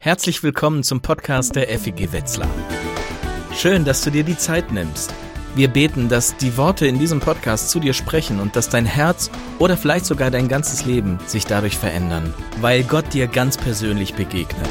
[0.00, 2.48] Herzlich willkommen zum Podcast der FEG Wetzlar.
[3.52, 5.12] Schön, dass du dir die Zeit nimmst.
[5.56, 9.28] Wir beten, dass die Worte in diesem Podcast zu dir sprechen und dass dein Herz
[9.58, 14.70] oder vielleicht sogar dein ganzes Leben sich dadurch verändern, weil Gott dir ganz persönlich begegnet.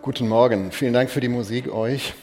[0.00, 2.14] Guten Morgen, vielen Dank für die Musik euch.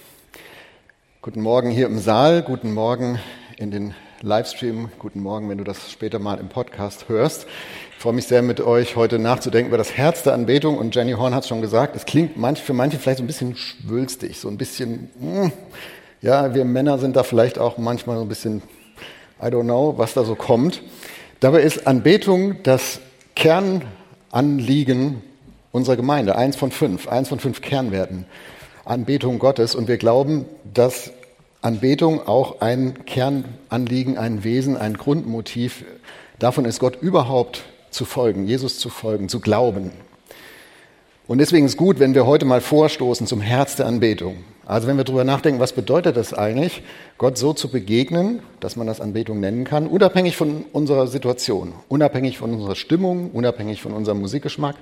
[1.22, 3.20] Guten Morgen hier im Saal, guten Morgen
[3.58, 4.90] in den Livestream.
[5.00, 7.48] Guten Morgen, wenn du das später mal im Podcast hörst.
[7.96, 10.78] Ich freue mich sehr, mit euch heute nachzudenken über das Herz der Anbetung.
[10.78, 13.28] Und Jenny Horn hat es schon gesagt, es klingt manch, für manche vielleicht so ein
[13.28, 15.52] bisschen schwülstig, so ein bisschen, hm,
[16.22, 18.62] ja, wir Männer sind da vielleicht auch manchmal so ein bisschen,
[19.42, 20.82] I don't know, was da so kommt.
[21.40, 23.00] Dabei ist Anbetung das
[23.36, 25.22] Kernanliegen
[25.72, 28.26] unserer Gemeinde, eins von fünf, eins von fünf Kernwerten.
[28.84, 29.76] Anbetung Gottes.
[29.76, 31.12] Und wir glauben, dass
[31.62, 35.84] Anbetung auch ein Kernanliegen, ein Wesen, ein Grundmotiv.
[36.40, 39.92] Davon ist Gott überhaupt zu folgen, Jesus zu folgen, zu glauben.
[41.28, 44.38] Und deswegen ist gut, wenn wir heute mal vorstoßen zum Herz der Anbetung.
[44.66, 46.84] Also wenn wir darüber nachdenken, was bedeutet das eigentlich,
[47.18, 52.38] Gott so zu begegnen, dass man das Anbetung nennen kann, unabhängig von unserer Situation, unabhängig
[52.38, 54.76] von unserer Stimmung, unabhängig von unserem Musikgeschmack,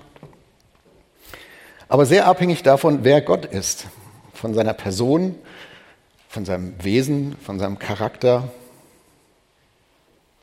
[1.90, 3.88] aber sehr abhängig davon, wer Gott ist,
[4.34, 5.36] von seiner Person,
[6.38, 8.50] von seinem Wesen, von seinem Charakter.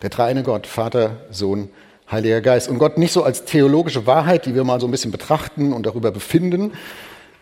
[0.02, 1.68] Der dreieine Gott, Vater, Sohn,
[2.10, 2.68] Heiliger Geist.
[2.68, 5.86] Und Gott nicht so als theologische Wahrheit, die wir mal so ein bisschen betrachten und
[5.86, 6.72] darüber befinden,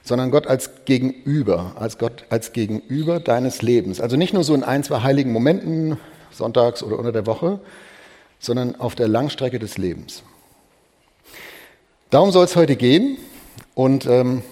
[0.02, 4.02] sondern Gott als Gegenüber, als Gott als Gegenüber deines Lebens.
[4.02, 5.96] Also nicht nur so in ein, zwei heiligen Momenten,
[6.30, 7.58] sonntags oder unter der Woche,
[8.38, 10.24] sondern auf der Langstrecke des Lebens.
[12.10, 13.16] Darum soll es heute gehen.
[13.74, 14.42] Und ähm,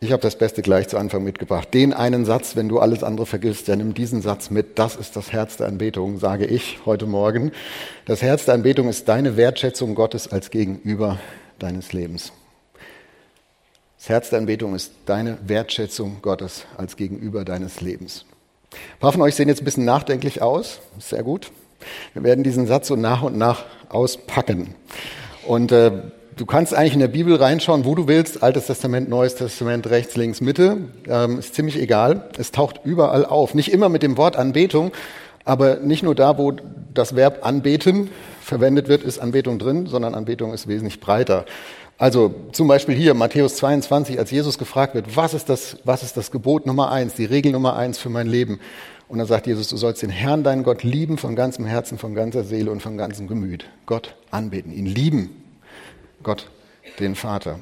[0.00, 1.74] ich habe das Beste gleich zu Anfang mitgebracht.
[1.74, 4.78] Den einen Satz, wenn du alles andere vergisst, ja nimm diesen Satz mit.
[4.78, 7.52] Das ist das Herz der Anbetung, sage ich heute Morgen.
[8.06, 11.18] Das Herz der Anbetung ist deine Wertschätzung Gottes als Gegenüber
[11.58, 12.32] deines Lebens.
[13.98, 18.24] Das Herz der Anbetung ist deine Wertschätzung Gottes als Gegenüber deines Lebens.
[18.72, 20.80] Ein paar von euch sehen jetzt ein bisschen nachdenklich aus.
[20.98, 21.52] Sehr gut.
[22.14, 24.74] Wir werden diesen Satz so nach und nach auspacken.
[25.46, 25.92] Und äh,
[26.36, 30.16] du kannst eigentlich in der Bibel reinschauen, wo du willst, Altes Testament, Neues Testament, rechts,
[30.16, 32.28] links, Mitte, ähm, ist ziemlich egal.
[32.38, 33.54] Es taucht überall auf.
[33.54, 34.92] Nicht immer mit dem Wort Anbetung,
[35.44, 36.52] aber nicht nur da, wo
[36.92, 41.44] das Verb anbeten verwendet wird, ist Anbetung drin, sondern Anbetung ist wesentlich breiter.
[41.98, 46.16] Also zum Beispiel hier Matthäus 22, als Jesus gefragt wird, was ist das, was ist
[46.16, 48.58] das Gebot Nummer eins, die Regel Nummer eins für mein Leben?
[49.06, 52.14] Und dann sagt Jesus, du sollst den Herrn, deinen Gott lieben von ganzem Herzen, von
[52.14, 53.66] ganzer Seele und von ganzem Gemüt.
[53.84, 55.30] Gott anbeten, ihn lieben.
[56.22, 56.48] Gott,
[56.98, 57.60] den Vater.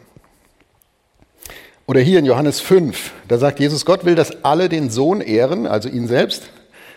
[1.86, 5.66] Oder hier in Johannes 5, da sagt Jesus, Gott will, dass alle den Sohn ehren,
[5.66, 6.50] also ihn selbst,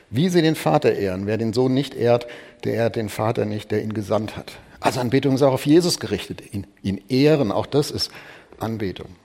[0.10, 1.28] wie sie den Vater ehren.
[1.28, 2.28] Wer den Sohn nicht ehrt,
[2.66, 4.52] der ehrt den Vater nicht, der ihn gesandt hat.
[4.82, 6.54] Also Anbetung ist auch auf Jesus gerichtet.
[6.54, 8.12] Ihn, ihn ehren, auch das ist
[8.60, 9.16] Anbetung.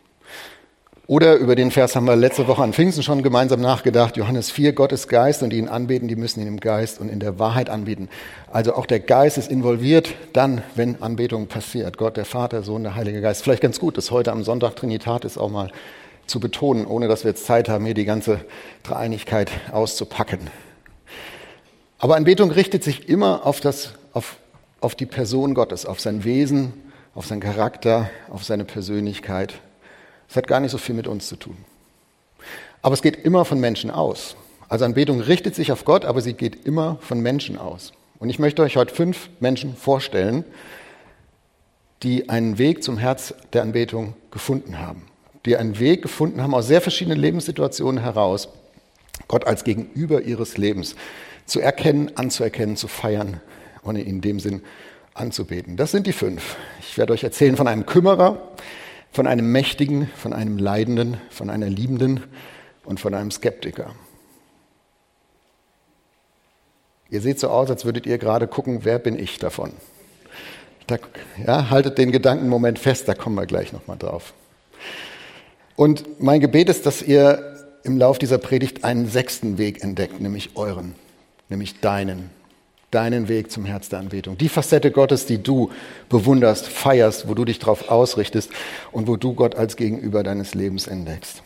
[1.09, 4.17] Oder über den Vers haben wir letzte Woche an Pfingsten schon gemeinsam nachgedacht.
[4.17, 7.09] Johannes 4, Gott ist Geist und die ihn anbeten, die müssen ihn im Geist und
[7.09, 8.09] in der Wahrheit anbieten.
[8.51, 11.97] Also auch der Geist ist involviert dann, wenn Anbetung passiert.
[11.97, 13.45] Gott, der Vater, Sohn, der Heilige Geist.
[13.45, 15.71] Vielleicht ganz gut, das heute am Sonntag Trinitatis auch mal
[16.27, 18.41] zu betonen, ohne dass wir jetzt Zeit haben, hier die ganze
[18.83, 20.41] Dreieinigkeit auszupacken.
[22.01, 24.39] Aber Anbetung richtet sich immer auf, das, auf,
[24.81, 26.73] auf die Person Gottes, auf sein Wesen,
[27.15, 29.55] auf seinen Charakter, auf seine Persönlichkeit
[30.29, 31.57] es hat gar nicht so viel mit uns zu tun.
[32.83, 34.37] Aber es geht immer von Menschen aus.
[34.69, 37.93] Also Anbetung richtet sich auf Gott, aber sie geht immer von Menschen aus.
[38.19, 40.45] Und ich möchte euch heute fünf Menschen vorstellen,
[42.03, 45.03] die einen Weg zum Herz der Anbetung gefunden haben.
[45.45, 48.49] Die einen Weg gefunden haben aus sehr verschiedenen Lebenssituationen heraus,
[49.29, 50.97] Gott als Gegenüber ihres Lebens
[51.47, 53.41] zu erkennen, anzuerkennen, zu feiern
[53.83, 54.63] und in dem Sinn
[55.15, 55.77] anzubeten.
[55.77, 56.57] Das sind die fünf.
[56.81, 58.53] Ich werde euch erzählen von einem Kümmerer,
[59.17, 62.23] von einem Mächtigen, von einem Leidenden, von einer Liebenden
[62.85, 63.95] und von einem Skeptiker.
[67.09, 69.73] Ihr seht so aus, als würdet ihr gerade gucken, wer bin ich davon.
[70.87, 70.99] Da,
[71.47, 74.35] ja, haltet den Gedankenmoment fest, da kommen wir gleich nochmal drauf.
[75.77, 80.51] Und mein Gebet ist, dass ihr im Lauf dieser Predigt einen sechsten Weg entdeckt, nämlich
[80.57, 80.95] euren,
[81.49, 82.29] nämlich deinen,
[82.91, 84.39] deinen Weg zum Herz der Anbetung.
[84.39, 85.71] Die Facette Gottes, die du
[86.09, 88.51] bewunderst, feierst, wo du dich darauf ausrichtest
[88.93, 91.43] und wo du Gott als Gegenüber deines Lebens entdeckst.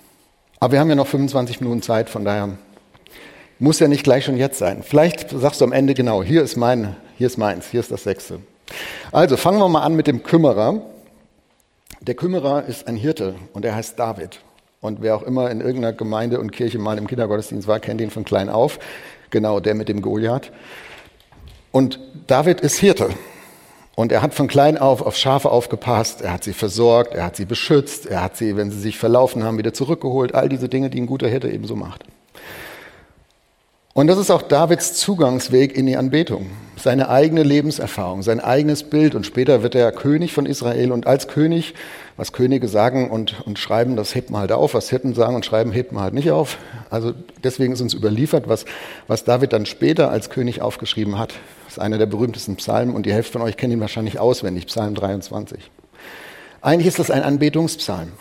[0.58, 2.50] Aber wir haben ja noch 25 Minuten Zeit, von daher
[3.58, 4.82] muss ja nicht gleich schon jetzt sein.
[4.82, 8.04] Vielleicht sagst du am Ende genau, hier ist mein, hier ist meins, hier ist das
[8.04, 8.40] sechste.
[9.12, 10.82] Also fangen wir mal an mit dem Kümmerer.
[12.00, 14.40] Der Kümmerer ist ein Hirte und er heißt David.
[14.80, 18.10] Und wer auch immer in irgendeiner Gemeinde und Kirche mal im Kindergottesdienst war, kennt ihn
[18.10, 18.78] von klein auf.
[19.28, 20.50] Genau, der mit dem Goliath.
[21.72, 23.10] Und David ist Hirte.
[23.96, 27.36] Und er hat von klein auf auf Schafe aufgepasst, er hat sie versorgt, er hat
[27.36, 30.34] sie beschützt, er hat sie, wenn sie sich verlaufen haben, wieder zurückgeholt.
[30.34, 32.04] All diese Dinge, die ein guter Hirte ebenso macht.
[33.92, 36.50] Und das ist auch Davids Zugangsweg in die Anbetung.
[36.76, 39.16] Seine eigene Lebenserfahrung, sein eigenes Bild.
[39.16, 40.92] Und später wird er König von Israel.
[40.92, 41.74] Und als König,
[42.16, 44.74] was Könige sagen und, und schreiben, das hebt man halt auf.
[44.74, 46.56] Was Hirten sagen und schreiben, hebt man halt nicht auf.
[46.88, 48.64] Also deswegen ist uns überliefert, was,
[49.08, 51.34] was David dann später als König aufgeschrieben hat.
[51.64, 52.94] Das ist einer der berühmtesten Psalmen.
[52.94, 54.66] Und die Hälfte von euch kennt ihn wahrscheinlich auswendig.
[54.66, 55.58] Psalm 23.
[56.62, 58.12] Eigentlich ist das ein Anbetungspsalm.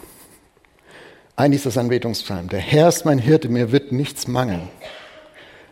[1.36, 2.50] Eigentlich ist das ein Anbetungspsalm.
[2.50, 4.68] Der Herr ist mein Hirte, mir wird nichts mangeln.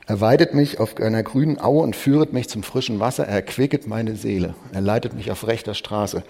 [0.07, 3.27] Er weidet mich auf einer grünen Aue und führet mich zum frischen Wasser.
[3.27, 4.55] Er erquicket meine Seele.
[4.71, 6.23] Er leitet mich auf rechter Straße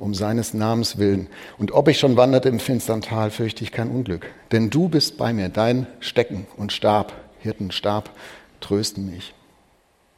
[0.00, 1.28] um seines Namens willen.
[1.58, 4.26] Und ob ich schon wanderte im finstern Tal, fürchte ich kein Unglück.
[4.50, 8.10] Denn du bist bei mir, dein Stecken und Stab, Hirtenstab,
[8.60, 9.32] trösten mich.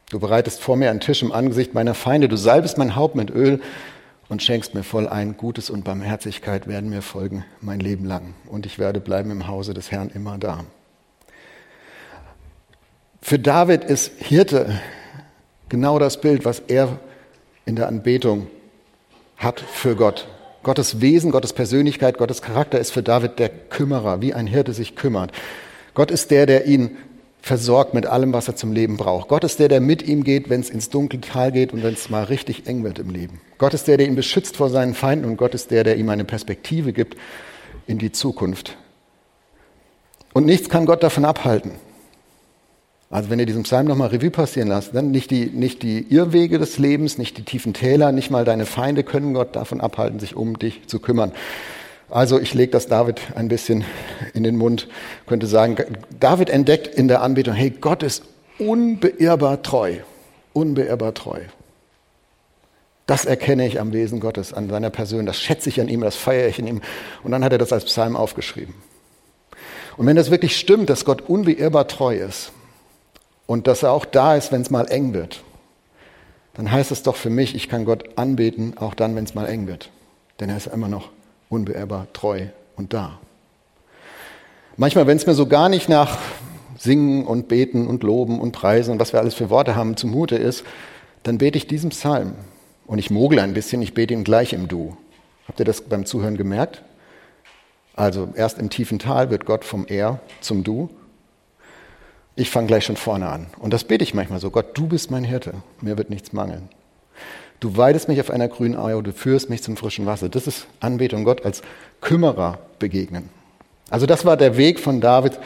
[0.09, 2.27] Du bereitest vor mir einen Tisch im Angesicht meiner Feinde.
[2.27, 3.61] Du salbest mein Haupt mit Öl
[4.27, 5.37] und schenkst mir voll ein.
[5.37, 8.33] Gutes und Barmherzigkeit werden mir folgen mein Leben lang.
[8.47, 10.65] Und ich werde bleiben im Hause des Herrn immer da.
[13.27, 14.79] Für David ist Hirte
[15.67, 16.99] genau das Bild, was er
[17.65, 18.45] in der Anbetung
[19.35, 20.27] hat für Gott.
[20.61, 24.95] Gottes Wesen, Gottes Persönlichkeit, Gottes Charakter ist für David der Kümmerer, wie ein Hirte sich
[24.95, 25.31] kümmert.
[25.95, 26.97] Gott ist der, der ihn
[27.41, 29.27] versorgt mit allem, was er zum Leben braucht.
[29.27, 31.95] Gott ist der, der mit ihm geht, wenn es ins dunkle Tal geht und wenn
[31.95, 33.41] es mal richtig eng wird im Leben.
[33.57, 36.09] Gott ist der, der ihn beschützt vor seinen Feinden und Gott ist der, der ihm
[36.09, 37.17] eine Perspektive gibt
[37.87, 38.77] in die Zukunft.
[40.31, 41.71] Und nichts kann Gott davon abhalten.
[43.09, 46.57] Also wenn ihr diesen Psalm nochmal Revue passieren lasst, dann nicht die, nicht die Irrwege
[46.57, 50.35] des Lebens, nicht die tiefen Täler, nicht mal deine Feinde können Gott davon abhalten, sich
[50.35, 51.31] um dich zu kümmern.
[52.09, 53.83] Also ich lege das David ein bisschen
[54.33, 54.87] in den Mund,
[55.27, 55.77] könnte sagen,
[56.19, 58.23] David entdeckt in der Anbetung, hey, Gott ist
[58.59, 59.97] unbeirrbar treu,
[60.53, 61.41] unbeirrbar treu.
[63.07, 66.15] Das erkenne ich am Wesen Gottes, an seiner Person, das schätze ich an ihm, das
[66.15, 66.81] feiere ich in ihm.
[67.23, 68.73] Und dann hat er das als Psalm aufgeschrieben.
[69.97, 72.51] Und wenn das wirklich stimmt, dass Gott unbeirrbar treu ist,
[73.47, 75.43] und dass er auch da ist, wenn es mal eng wird,
[76.55, 79.45] dann heißt es doch für mich, ich kann Gott anbeten, auch dann, wenn es mal
[79.45, 79.89] eng wird.
[80.39, 81.09] Denn er ist immer noch
[81.49, 83.19] unbeirrbar treu und da.
[84.77, 86.17] Manchmal, wenn es mir so gar nicht nach
[86.77, 90.35] Singen und Beten und Loben und Preisen und was wir alles für Worte haben zumute
[90.35, 90.63] ist,
[91.23, 92.33] dann bete ich diesen Psalm.
[92.85, 94.95] Und ich mogle ein bisschen, ich bete ihn gleich im Du.
[95.47, 96.83] Habt ihr das beim Zuhören gemerkt?
[97.95, 100.89] Also erst im tiefen Tal wird Gott vom Er zum Du
[102.35, 103.47] ich fange gleich schon vorne an.
[103.59, 106.69] Und das bete ich manchmal so, Gott, du bist mein Hirte, mir wird nichts mangeln.
[107.59, 110.27] Du weidest mich auf einer grünen Eier, du führst mich zum frischen Wasser.
[110.27, 111.61] Das ist Anbetung Gott als
[112.01, 113.29] Kümmerer begegnen.
[113.89, 115.39] Also das war der Weg von David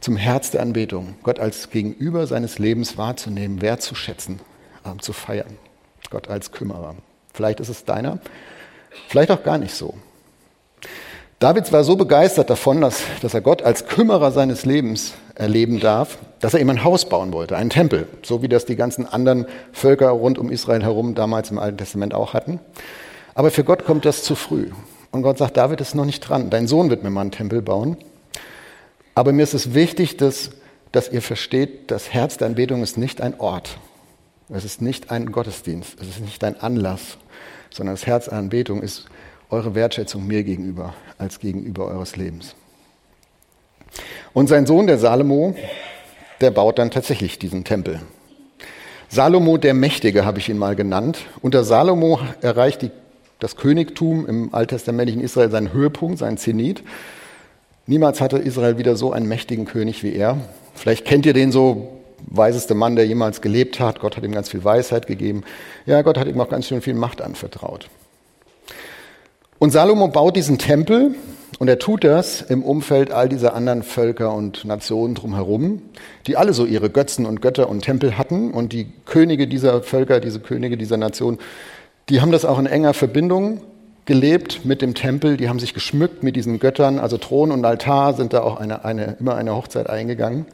[0.00, 1.14] zum Herz der Anbetung.
[1.22, 4.40] Gott als Gegenüber seines Lebens wahrzunehmen, wertzuschätzen,
[4.84, 5.56] ähm, zu feiern.
[6.10, 6.96] Gott als Kümmerer.
[7.32, 8.18] Vielleicht ist es deiner,
[9.08, 9.94] vielleicht auch gar nicht so.
[11.38, 16.18] David war so begeistert davon, dass, dass er Gott als Kümmerer seines Lebens erleben darf,
[16.40, 19.46] dass er ihm ein Haus bauen wollte, einen Tempel, so wie das die ganzen anderen
[19.72, 22.60] Völker rund um Israel herum damals im Alten Testament auch hatten.
[23.34, 24.70] Aber für Gott kommt das zu früh.
[25.10, 26.50] Und Gott sagt, David ist noch nicht dran.
[26.50, 27.96] Dein Sohn wird mir mal einen Tempel bauen.
[29.14, 30.50] Aber mir ist es wichtig, dass,
[30.90, 33.78] dass ihr versteht, das Herz der Anbetung ist nicht ein Ort.
[34.48, 36.00] Es ist nicht ein Gottesdienst.
[36.00, 37.18] Es ist nicht ein Anlass,
[37.70, 39.06] sondern das Herz der Anbetung ist
[39.50, 42.54] eure Wertschätzung mir gegenüber als gegenüber eures Lebens.
[44.32, 45.54] Und sein Sohn, der Salomo,
[46.40, 48.00] der baut dann tatsächlich diesen Tempel.
[49.08, 51.18] Salomo der Mächtige habe ich ihn mal genannt.
[51.42, 52.90] Unter Salomo erreicht die,
[53.38, 56.82] das Königtum im alttestamentlichen Israel seinen Höhepunkt, seinen Zenit.
[57.86, 60.38] Niemals hatte Israel wieder so einen mächtigen König wie er.
[60.74, 64.00] Vielleicht kennt ihr den so, weiseste Mann, der jemals gelebt hat.
[64.00, 65.42] Gott hat ihm ganz viel Weisheit gegeben.
[65.86, 67.88] Ja, Gott hat ihm auch ganz schön viel Macht anvertraut.
[69.58, 71.14] Und Salomo baut diesen Tempel
[71.58, 75.82] und er tut das im Umfeld all dieser anderen Völker und Nationen drumherum,
[76.26, 78.52] die alle so ihre Götzen und Götter und Tempel hatten.
[78.52, 81.38] Und die Könige dieser Völker, diese Könige dieser Nation,
[82.08, 83.60] die haben das auch in enger Verbindung
[84.06, 85.36] gelebt mit dem Tempel.
[85.36, 86.98] Die haben sich geschmückt mit diesen Göttern.
[86.98, 90.46] Also Thron und Altar sind da auch eine, eine, immer eine Hochzeit eingegangen.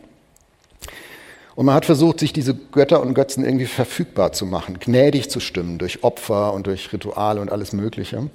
[1.54, 5.40] Und man hat versucht, sich diese Götter und Götzen irgendwie verfügbar zu machen, gnädig zu
[5.40, 8.28] stimmen durch Opfer und durch Rituale und alles Mögliche.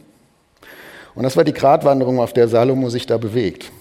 [1.16, 3.72] Und das war die Gratwanderung, auf der Salomo sich da bewegt.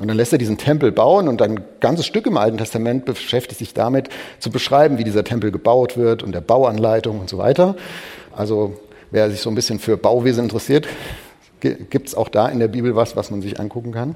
[0.00, 3.58] Und dann lässt er diesen Tempel bauen und ein ganzes Stück im Alten Testament beschäftigt
[3.58, 7.74] sich damit, zu beschreiben, wie dieser Tempel gebaut wird und der Bauanleitung und so weiter.
[8.34, 8.78] Also
[9.10, 10.86] wer sich so ein bisschen für Bauwesen interessiert,
[11.60, 14.14] gibt es auch da in der Bibel was, was man sich angucken kann.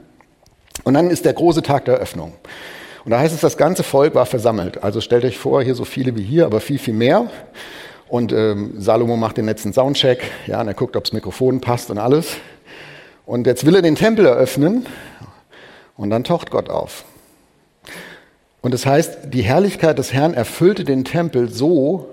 [0.85, 2.33] Und dann ist der große Tag der Eröffnung.
[3.05, 4.85] Und da heißt es, das ganze Volk war versammelt.
[4.85, 7.29] Also stellt euch vor, hier so viele wie hier, aber viel, viel mehr.
[8.09, 11.91] Und ähm, Salomo macht den letzten Soundcheck, ja, und er guckt, ob das Mikrofon passt
[11.91, 12.37] und alles.
[13.27, 14.87] Und jetzt will er den Tempel eröffnen
[15.97, 17.05] und dann taucht Gott auf.
[18.61, 22.09] Und das heißt, die Herrlichkeit des Herrn erfüllte den Tempel so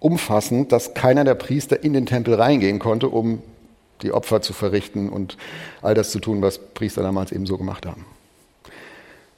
[0.00, 3.42] umfassend, dass keiner der Priester in den Tempel reingehen konnte, um
[4.02, 5.36] die Opfer zu verrichten und
[5.82, 8.06] all das zu tun, was Priester damals eben so gemacht haben.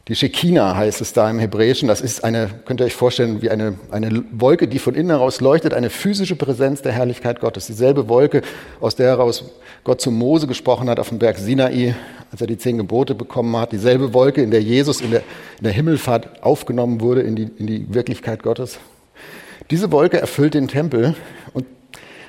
[0.09, 1.87] Die Shekinah heißt es da im Hebräischen.
[1.87, 5.41] Das ist eine, könnt ihr euch vorstellen, wie eine, eine Wolke, die von innen heraus
[5.41, 7.69] leuchtet, eine physische Präsenz der Herrlichkeit Gottes.
[7.69, 8.43] Dieselbe Wolke,
[8.81, 9.45] aus der heraus
[9.85, 11.95] Gott zu Mose gesprochen hat auf dem Berg Sinai,
[12.33, 13.71] als er die zehn Gebote bekommen hat.
[13.71, 15.21] Dieselbe Wolke, in der Jesus in der,
[15.59, 18.81] in der Himmelfahrt aufgenommen wurde in die, in die Wirklichkeit Gottes.
[19.71, 21.15] Diese Wolke erfüllt den Tempel
[21.53, 21.65] und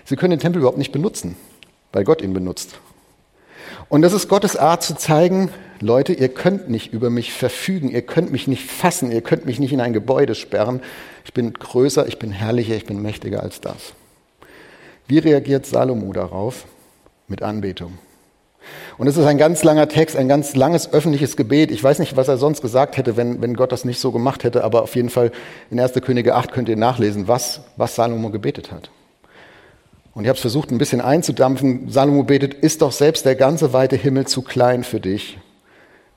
[0.06, 1.36] sie können den Tempel überhaupt nicht benutzen,
[1.92, 2.76] weil Gott ihn benutzt.
[3.94, 8.02] Und das ist Gottes Art zu zeigen, Leute, ihr könnt nicht über mich verfügen, ihr
[8.02, 10.82] könnt mich nicht fassen, ihr könnt mich nicht in ein Gebäude sperren.
[11.26, 13.94] Ich bin größer, ich bin herrlicher, ich bin mächtiger als das.
[15.08, 16.66] Wie reagiert Salomo darauf?
[17.28, 18.00] Mit Anbetung.
[18.98, 21.70] Und es ist ein ganz langer Text, ein ganz langes öffentliches Gebet.
[21.70, 24.44] Ich weiß nicht, was er sonst gesagt hätte, wenn, wenn Gott das nicht so gemacht
[24.44, 25.32] hätte, aber auf jeden Fall
[25.70, 25.94] in 1.
[26.02, 28.90] Könige 8 könnt ihr nachlesen, was, was Salomo gebetet hat.
[30.14, 31.90] Und ich habe es versucht, ein bisschen einzudampfen.
[31.90, 35.40] Salomo betet, ist doch selbst der ganze weite Himmel zu klein für dich.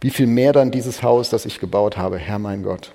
[0.01, 2.93] Wie viel mehr dann dieses Haus, das ich gebaut habe, Herr mein Gott.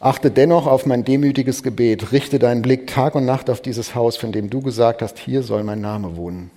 [0.00, 4.16] Achte dennoch auf mein demütiges Gebet, richte deinen Blick Tag und Nacht auf dieses Haus,
[4.16, 6.50] von dem du gesagt hast, hier soll mein Name wohnen.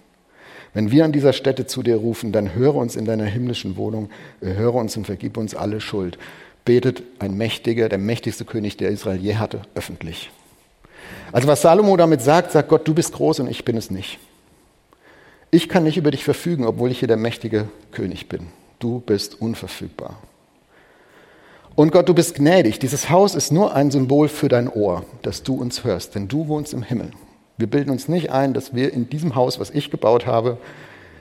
[0.74, 4.10] Wenn wir an dieser Stätte zu dir rufen, dann höre uns in deiner himmlischen Wohnung,
[4.42, 6.18] höre uns und vergib uns alle Schuld.
[6.66, 10.32] Betet ein mächtiger, der mächtigste König, der Israel je hatte, öffentlich.
[11.32, 14.20] Also was Salomo damit sagt, sagt Gott, du bist groß und ich bin es nicht.
[15.52, 18.48] Ich kann nicht über dich verfügen, obwohl ich hier der mächtige König bin.
[18.80, 20.18] Du bist unverfügbar.
[21.76, 22.80] Und Gott, du bist gnädig.
[22.80, 26.48] Dieses Haus ist nur ein Symbol für dein Ohr, dass du uns hörst, denn du
[26.48, 27.12] wohnst im Himmel.
[27.58, 30.58] Wir bilden uns nicht ein, dass wir in diesem Haus, was ich gebaut habe,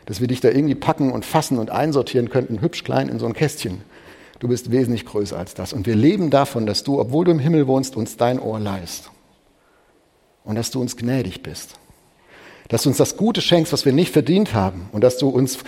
[0.07, 3.27] dass wir dich da irgendwie packen und fassen und einsortieren könnten, hübsch klein in so
[3.27, 3.83] ein Kästchen.
[4.39, 5.73] Du bist wesentlich größer als das.
[5.73, 9.11] Und wir leben davon, dass du, obwohl du im Himmel wohnst, uns dein Ohr leist
[10.45, 11.75] und dass du uns gnädig bist.
[12.69, 15.59] Dass du uns das Gute schenkst, was wir nicht verdient haben und dass du uns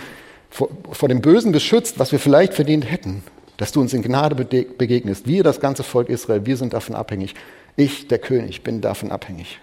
[0.49, 3.23] vor, vor dem Bösen beschützt, was wir vielleicht verdient hätten.
[3.57, 5.27] Dass du uns in Gnade begegnest.
[5.27, 7.33] Wir, das ganze Volk Israel, wir sind davon abhängig.
[7.75, 9.59] Ich, der König, bin davon abhängig.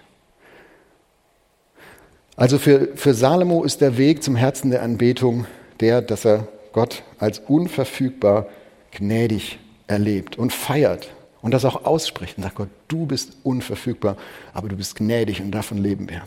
[2.35, 5.45] Also für, für Salomo ist der Weg zum Herzen der Anbetung
[5.79, 8.47] der, dass er Gott als unverfügbar
[8.91, 11.09] gnädig erlebt und feiert
[11.45, 14.17] und das auch ausspricht und sagt, Gott, du bist unverfügbar,
[14.55, 16.23] aber du bist gnädig und davon leben wir.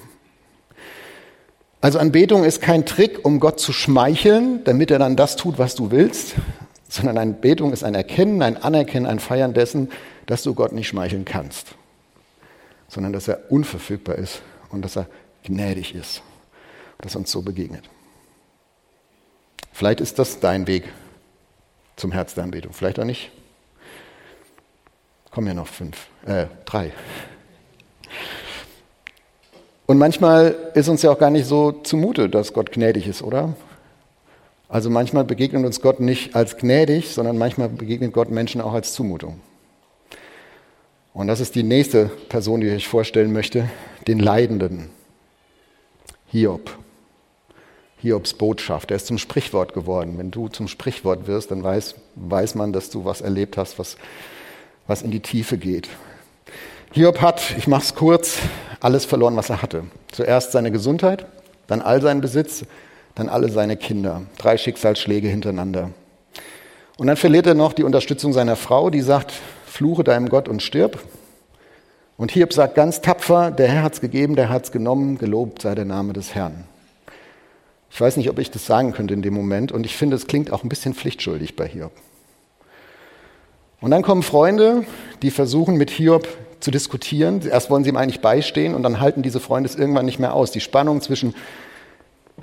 [1.81, 5.75] Also Anbetung ist kein Trick, um Gott zu schmeicheln, damit er dann das tut, was
[5.75, 6.37] du willst,
[6.89, 9.91] sondern Anbetung ist ein Erkennen, ein Anerkennen, ein Feiern dessen,
[10.27, 11.75] dass du Gott nicht schmeicheln kannst,
[12.87, 15.09] sondern dass er unverfügbar ist und dass er
[15.43, 16.23] gnädig ist,
[16.99, 17.91] dass er uns so begegnet.
[19.73, 20.85] Vielleicht ist das dein Weg
[21.97, 23.33] zum Herz der Anbetung, vielleicht auch nicht.
[25.31, 26.93] Kommen ja noch fünf, äh, drei.
[29.87, 33.55] Und manchmal ist uns ja auch gar nicht so zumute, dass Gott gnädig ist, oder?
[34.69, 38.93] Also manchmal begegnet uns Gott nicht als gnädig, sondern manchmal begegnet Gott Menschen auch als
[38.93, 39.41] Zumutung.
[41.15, 43.69] Und das ist die nächste Person, die ich euch vorstellen möchte,
[44.07, 44.91] den Leidenden.
[46.27, 46.77] Hiob.
[47.97, 48.91] Hiobs Botschaft.
[48.91, 50.19] Er ist zum Sprichwort geworden.
[50.19, 53.97] Wenn du zum Sprichwort wirst, dann weiß, weiß man, dass du was erlebt hast, was
[54.89, 55.89] was in die Tiefe geht.
[56.91, 58.39] Hiob hat, ich mache es kurz,
[58.81, 59.85] alles verloren, was er hatte.
[60.11, 61.27] Zuerst seine Gesundheit,
[61.69, 62.65] dann all seinen Besitz,
[63.15, 64.23] dann alle seine Kinder.
[64.39, 65.91] Drei Schicksalsschläge hintereinander.
[66.97, 69.33] Und dann verliert er noch die Unterstützung seiner Frau, die sagt,
[69.67, 70.99] fluche deinem Gott und stirb.
[72.17, 75.85] Und Hiob sagt ganz tapfer, der Herr hat's gegeben, der hat's genommen, gelobt sei der
[75.85, 76.65] Name des Herrn.
[77.91, 80.27] Ich weiß nicht, ob ich das sagen könnte in dem Moment und ich finde, es
[80.27, 81.93] klingt auch ein bisschen pflichtschuldig bei Hiob.
[83.81, 84.85] Und dann kommen Freunde,
[85.23, 86.27] die versuchen mit Hiob
[86.61, 87.41] zu diskutieren.
[87.49, 90.35] Erst wollen sie ihm eigentlich beistehen und dann halten diese Freunde es irgendwann nicht mehr
[90.35, 90.51] aus.
[90.51, 91.35] Die Spannung zwischen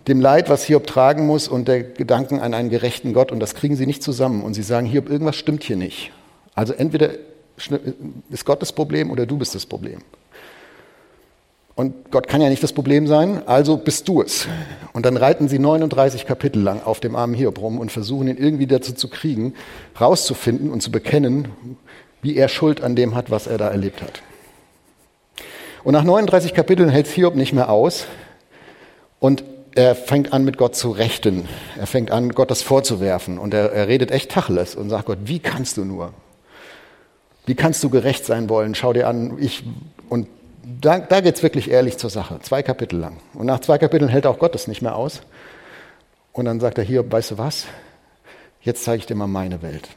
[0.07, 3.31] dem Leid, was Hiob tragen muss, und der Gedanken an einen gerechten Gott.
[3.31, 4.43] Und das kriegen sie nicht zusammen.
[4.43, 6.11] Und sie sagen, Hiob, irgendwas stimmt hier nicht.
[6.53, 7.11] Also entweder
[8.29, 9.99] ist Gott das Problem oder du bist das Problem.
[11.75, 14.47] Und Gott kann ja nicht das Problem sein, also bist du es.
[14.93, 18.37] Und dann reiten sie 39 Kapitel lang auf dem armen Hiob rum und versuchen ihn
[18.37, 19.53] irgendwie dazu zu kriegen,
[19.99, 21.49] rauszufinden und zu bekennen,
[22.21, 24.21] wie er Schuld an dem hat, was er da erlebt hat.
[25.83, 28.07] Und nach 39 Kapiteln hält Hiob nicht mehr aus
[29.19, 29.43] und
[29.75, 31.49] er fängt an, mit Gott zu rechten.
[31.77, 35.19] Er fängt an, Gott das vorzuwerfen und er, er redet echt Tacheles und sagt Gott,
[35.25, 36.13] wie kannst du nur?
[37.45, 38.73] Wie kannst du gerecht sein wollen?
[38.73, 39.63] Schau dir an, ich.
[40.07, 40.27] Und
[40.65, 42.39] da, da geht es wirklich ehrlich zur Sache.
[42.41, 43.17] Zwei Kapitel lang.
[43.33, 45.21] Und nach zwei Kapiteln hält auch Gott das nicht mehr aus.
[46.33, 47.65] Und dann sagt er hier, weißt du was?
[48.61, 49.87] Jetzt zeige ich dir mal meine Welt.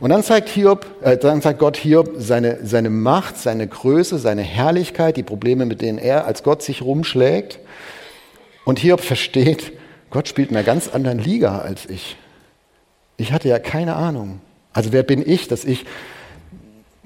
[0.00, 4.42] Und dann zeigt, Hiob, äh, dann zeigt Gott Hiob seine, seine Macht, seine Größe, seine
[4.42, 7.60] Herrlichkeit, die Probleme, mit denen er als Gott sich rumschlägt.
[8.64, 9.72] Und Hiob versteht,
[10.10, 12.16] Gott spielt in einer ganz anderen Liga als ich.
[13.16, 14.40] Ich hatte ja keine Ahnung.
[14.72, 15.84] Also wer bin ich, dass ich,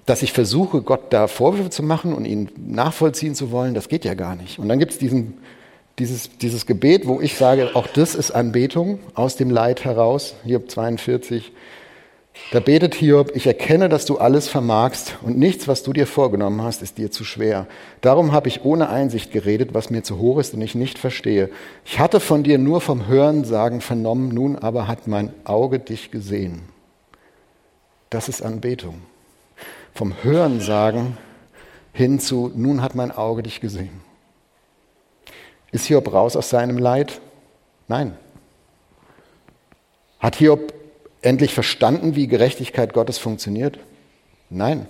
[0.06, 3.74] dass ich versuche, Gott da Vorwürfe zu machen und ihn nachvollziehen zu wollen?
[3.74, 4.58] Das geht ja gar nicht.
[4.58, 4.98] Und dann gibt es
[5.98, 10.34] dieses, dieses Gebet, wo ich sage, auch das ist Anbetung aus dem Leid heraus.
[10.44, 11.52] Hiob 42.
[12.50, 16.62] Da betet Hiob, ich erkenne, dass du alles vermagst und nichts, was du dir vorgenommen
[16.62, 17.66] hast, ist dir zu schwer.
[18.00, 21.50] Darum habe ich ohne Einsicht geredet, was mir zu hoch ist und ich nicht verstehe.
[21.84, 26.62] Ich hatte von dir nur vom Hörensagen vernommen, nun aber hat mein Auge dich gesehen.
[28.08, 29.02] Das ist Anbetung.
[29.94, 31.18] Vom Hörensagen
[31.92, 34.00] hin zu, nun hat mein Auge dich gesehen.
[35.70, 37.20] Ist Hiob raus aus seinem Leid?
[37.88, 38.16] Nein.
[40.18, 40.72] Hat Hiob
[41.20, 43.78] endlich verstanden, wie Gerechtigkeit Gottes funktioniert?
[44.50, 44.86] Nein.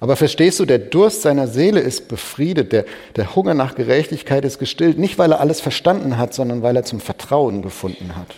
[0.00, 2.84] Aber verstehst du, der Durst seiner Seele ist befriedet, der,
[3.16, 6.84] der Hunger nach Gerechtigkeit ist gestillt, nicht weil er alles verstanden hat, sondern weil er
[6.84, 8.34] zum Vertrauen gefunden hat.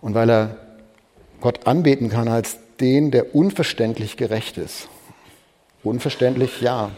[0.00, 0.56] Und weil er
[1.40, 4.88] Gott anbeten kann als den, der unverständlich gerecht ist.
[5.82, 6.90] Unverständlich ja,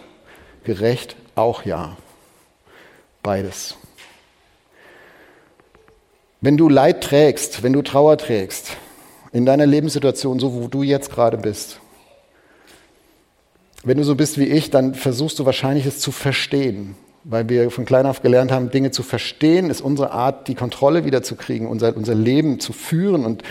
[0.65, 1.97] gerecht auch ja.
[3.23, 3.77] Beides.
[6.41, 8.77] Wenn du Leid trägst, wenn du Trauer trägst,
[9.33, 11.81] in deiner Lebenssituation, so wo du jetzt gerade bist,
[13.85, 17.71] wenn du so bist wie ich, dann versuchst du wahrscheinlich es zu verstehen, weil wir
[17.71, 21.97] von klein auf gelernt haben, Dinge zu verstehen, ist unsere Art, die Kontrolle wiederzukriegen, unser,
[21.97, 23.43] unser Leben zu führen und,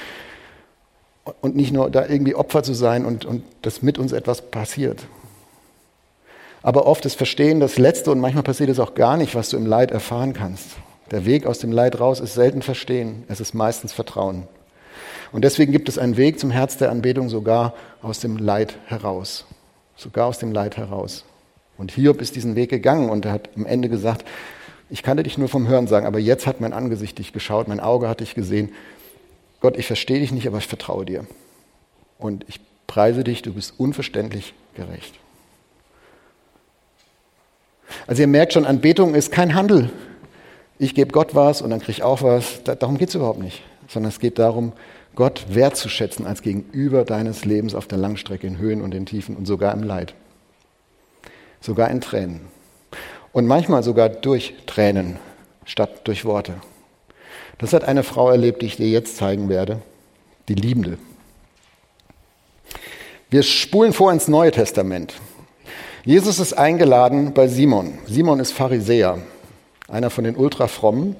[1.41, 5.03] und nicht nur da irgendwie Opfer zu sein und, und dass mit uns etwas passiert.
[6.63, 9.57] Aber oft ist Verstehen das Letzte und manchmal passiert es auch gar nicht, was du
[9.57, 10.77] im Leid erfahren kannst.
[11.09, 14.47] Der Weg aus dem Leid raus ist selten Verstehen, es ist meistens Vertrauen.
[15.31, 19.45] Und deswegen gibt es einen Weg zum Herz der Anbetung sogar aus dem Leid heraus.
[19.95, 21.25] Sogar aus dem Leid heraus.
[21.77, 24.25] Und Hiob ist diesen Weg gegangen und er hat am Ende gesagt,
[24.89, 27.79] ich kannte dich nur vom Hören sagen, aber jetzt hat mein Angesicht dich geschaut, mein
[27.79, 28.71] Auge hat dich gesehen.
[29.61, 31.25] Gott, ich verstehe dich nicht, aber ich vertraue dir.
[32.17, 35.13] Und ich preise dich, du bist unverständlich gerecht.
[38.07, 39.91] Also ihr merkt schon, Anbetung ist kein Handel,
[40.81, 42.63] ich gebe Gott was und dann kriege ich auch was.
[42.63, 43.61] darum geht es überhaupt nicht.
[43.87, 44.73] Sondern es geht darum,
[45.13, 49.45] Gott wertzuschätzen als Gegenüber deines Lebens auf der Langstrecke, in Höhen und in Tiefen und
[49.45, 50.15] sogar im Leid.
[51.59, 52.41] Sogar in Tränen.
[53.31, 55.19] Und manchmal sogar durch Tränen
[55.65, 56.55] statt durch Worte.
[57.61, 59.81] Das hat eine Frau erlebt, die ich dir jetzt zeigen werde,
[60.49, 60.97] die Liebende.
[63.29, 65.13] Wir spulen vor ins Neue Testament.
[66.03, 67.99] Jesus ist eingeladen bei Simon.
[68.07, 69.19] Simon ist Pharisäer
[69.87, 71.15] einer von den Ultrafrommen.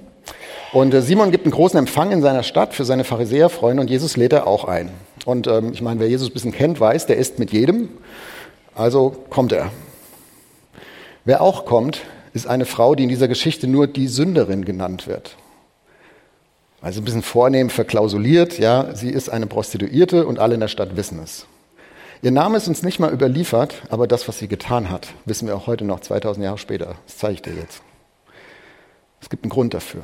[0.74, 4.18] Und äh, Simon gibt einen großen Empfang in seiner Stadt für seine Pharisäerfreunde und Jesus
[4.18, 4.90] lädt er auch ein.
[5.26, 7.90] Und ähm, ich meine, wer Jesus ein bisschen kennt, weiß, der isst mit jedem.
[8.74, 9.72] Also kommt er.
[11.24, 12.02] Wer auch kommt,
[12.34, 15.36] ist eine Frau, die in dieser Geschichte nur die Sünderin genannt wird.
[16.82, 20.96] Also ein bisschen vornehm verklausuliert, ja, sie ist eine Prostituierte und alle in der Stadt
[20.98, 21.46] wissen es.
[22.24, 25.56] Ihr Name ist uns nicht mal überliefert, aber das, was sie getan hat, wissen wir
[25.56, 26.96] auch heute noch, 2000 Jahre später.
[27.06, 27.82] Das zeige ich dir jetzt.
[29.22, 30.02] Es gibt einen Grund dafür.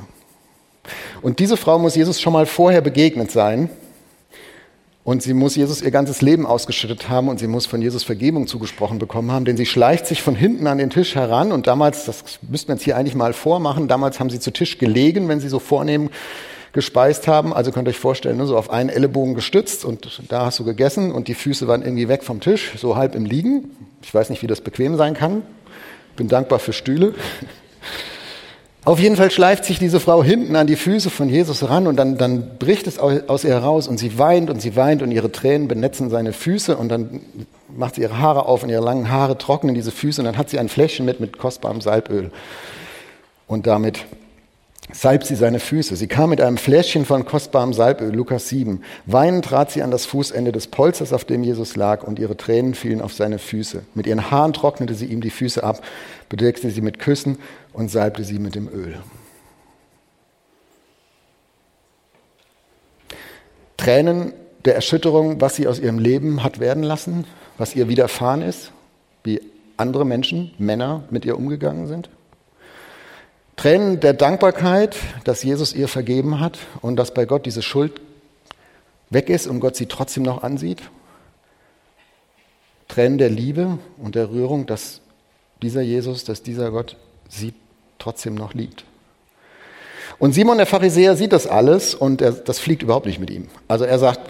[1.20, 3.70] Und diese Frau muss Jesus schon mal vorher begegnet sein.
[5.02, 8.46] Und sie muss Jesus ihr ganzes Leben ausgeschüttet haben und sie muss von Jesus Vergebung
[8.46, 12.04] zugesprochen bekommen haben, denn sie schleicht sich von hinten an den Tisch heran und damals,
[12.04, 15.40] das müssten wir jetzt hier eigentlich mal vormachen, damals haben sie zu Tisch gelegen, wenn
[15.40, 16.10] sie so vornehm
[16.72, 17.52] gespeist haben.
[17.52, 20.64] Also könnt ihr euch vorstellen, ne, so auf einen Ellenbogen gestützt und da hast du
[20.64, 23.70] gegessen und die Füße waren irgendwie weg vom Tisch, so halb im Liegen.
[24.02, 25.42] Ich weiß nicht, wie das bequem sein kann.
[26.16, 27.14] Bin dankbar für Stühle.
[28.84, 31.96] Auf jeden Fall schleift sich diese Frau hinten an die Füße von Jesus ran und
[31.96, 35.30] dann, dann bricht es aus ihr heraus und sie weint und sie weint und ihre
[35.30, 37.20] Tränen benetzen seine Füße und dann
[37.68, 40.48] macht sie ihre Haare auf und ihre langen Haare trocknen diese Füße und dann hat
[40.48, 42.30] sie ein Fläschchen mit mit kostbarem Salböl
[43.46, 44.06] und damit
[44.92, 45.96] salbt sie seine Füße.
[45.96, 48.82] Sie kam mit einem Fläschchen von kostbarem Salböl, Lukas 7.
[49.06, 52.74] Weinend trat sie an das Fußende des Polsters, auf dem Jesus lag, und ihre Tränen
[52.74, 53.82] fielen auf seine Füße.
[53.94, 55.82] Mit ihren Haaren trocknete sie ihm die Füße ab,
[56.28, 57.38] bedeckte sie mit Küssen
[57.72, 58.96] und salbte sie mit dem Öl.
[63.76, 64.32] Tränen
[64.64, 67.24] der Erschütterung, was sie aus ihrem Leben hat werden lassen,
[67.58, 68.72] was ihr widerfahren ist,
[69.22, 69.40] wie
[69.76, 72.10] andere Menschen, Männer mit ihr umgegangen sind.
[73.58, 78.00] Tränen der Dankbarkeit, dass Jesus ihr vergeben hat und dass bei Gott diese Schuld
[79.10, 80.80] weg ist und Gott sie trotzdem noch ansieht,
[82.86, 85.00] Tränen der Liebe und der Rührung, dass
[85.60, 86.96] dieser Jesus, dass dieser Gott
[87.28, 87.52] sie
[87.98, 88.84] trotzdem noch liebt.
[90.20, 93.48] Und Simon der Pharisäer sieht das alles und er, das fliegt überhaupt nicht mit ihm.
[93.66, 94.20] Also er sagt,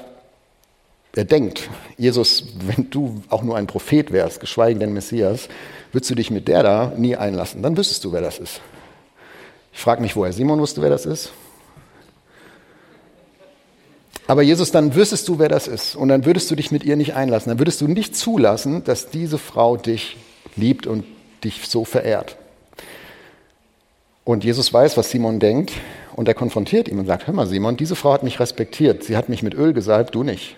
[1.15, 5.49] er denkt, Jesus, wenn du auch nur ein Prophet wärst, geschweige denn Messias,
[5.93, 7.63] würdest du dich mit der da nie einlassen.
[7.63, 8.63] Dann wüsstest du, wer das ist.
[9.79, 11.31] Ich frage mich, woher Simon wusste, wer das ist.
[14.27, 15.95] Aber Jesus, dann wüsstest du, wer das ist.
[15.95, 17.51] Und dann würdest du dich mit ihr nicht einlassen.
[17.51, 20.17] Dann würdest du nicht zulassen, dass diese Frau dich
[20.57, 21.05] liebt und
[21.45, 22.37] dich so verehrt.
[24.25, 25.71] Und Jesus weiß, was Simon denkt.
[26.17, 29.05] Und er konfrontiert ihn und sagt, hör mal, Simon, diese Frau hat mich respektiert.
[29.05, 30.57] Sie hat mich mit Öl gesalbt, du nicht.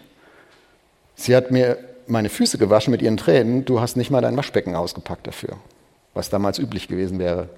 [1.15, 3.67] Sie hat mir meine Füße gewaschen mit ihren Tränen.
[3.67, 5.59] Du hast nicht mal dein Waschbecken ausgepackt dafür,
[6.15, 7.51] was damals üblich gewesen wäre.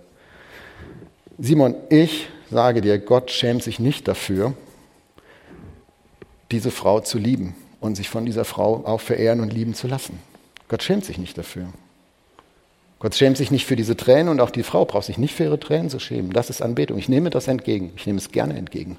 [1.45, 4.55] Simon, ich sage dir, Gott schämt sich nicht dafür,
[6.53, 10.21] diese Frau zu lieben und sich von dieser Frau auch verehren und lieben zu lassen.
[10.69, 11.67] Gott schämt sich nicht dafür.
[13.01, 15.43] Gott schämt sich nicht für diese Tränen und auch die Frau braucht sich nicht für
[15.43, 16.31] ihre Tränen zu schämen.
[16.31, 16.97] Das ist Anbetung.
[16.97, 17.91] Ich nehme das entgegen.
[17.97, 18.97] Ich nehme es gerne entgegen.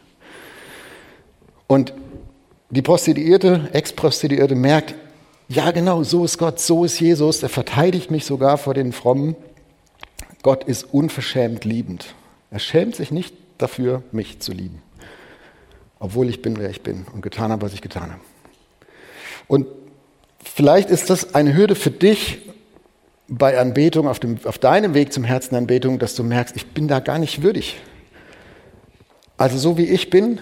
[1.67, 1.93] Und
[2.71, 4.95] die Prostituierte, Ex-Prostituierte merkt,
[5.47, 7.41] ja genau, so ist Gott, so ist Jesus.
[7.41, 9.37] Er verteidigt mich sogar vor den Frommen.
[10.41, 12.13] Gott ist unverschämt liebend.
[12.53, 14.81] Er schämt sich nicht dafür, mich zu lieben
[16.03, 18.21] obwohl ich bin, wer ich bin und getan habe, was ich getan habe.
[19.47, 19.67] Und
[20.43, 22.41] vielleicht ist das eine Hürde für dich
[23.29, 26.99] bei Anbetung, auf, dem, auf deinem Weg zum Herzenanbetung, dass du merkst, ich bin da
[26.99, 27.79] gar nicht würdig.
[29.37, 30.41] Also so wie ich bin,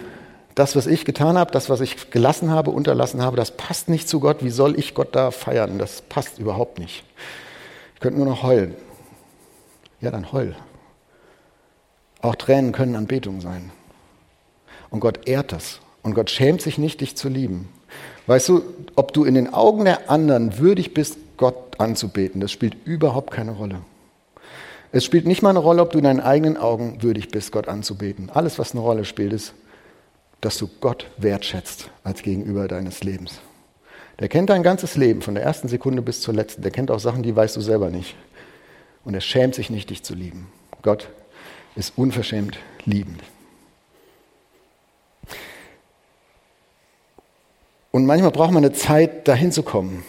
[0.56, 4.10] das, was ich getan habe, das, was ich gelassen habe, unterlassen habe, das passt nicht
[4.10, 4.44] zu Gott.
[4.44, 5.78] Wie soll ich Gott da feiern?
[5.78, 7.04] Das passt überhaupt nicht.
[7.94, 8.74] Ich könnte nur noch heulen.
[10.02, 10.56] Ja, dann heul.
[12.22, 13.72] Auch Tränen können Anbetung sein.
[14.90, 15.80] Und Gott ehrt das.
[16.04, 17.70] Und Gott schämt sich nicht, dich zu lieben.
[18.28, 18.64] Weißt du,
[18.96, 23.52] ob du in den Augen der anderen würdig bist, Gott anzubeten, das spielt überhaupt keine
[23.52, 23.82] Rolle.
[24.92, 27.68] Es spielt nicht mal eine Rolle, ob du in deinen eigenen Augen würdig bist, Gott
[27.68, 28.30] anzubeten.
[28.30, 29.54] Alles, was eine Rolle spielt, ist,
[30.42, 33.40] dass du Gott wertschätzt als Gegenüber deines Lebens.
[34.20, 36.62] Der kennt dein ganzes Leben, von der ersten Sekunde bis zur letzten.
[36.62, 38.16] Der kennt auch Sachen, die weißt du selber nicht.
[39.04, 40.48] Und er schämt sich nicht, dich zu lieben.
[40.84, 41.10] Gott
[41.76, 43.22] ist unverschämt liebend.
[47.92, 50.04] Und manchmal braucht man eine Zeit, dahin zu kommen.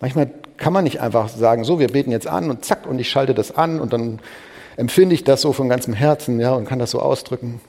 [0.00, 3.08] Manchmal kann man nicht einfach sagen, so, wir beten jetzt an und zack, und ich
[3.08, 4.20] schalte das an und dann
[4.76, 7.60] empfinde ich das so von ganzem Herzen, ja, und kann das so ausdrücken.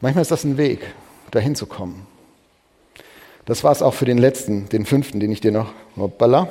[0.00, 0.94] Manchmal ist das ein Weg,
[1.30, 2.06] dahin zu kommen.
[3.44, 6.48] Das war es auch für den letzten, den fünften, den ich dir noch, hoppala.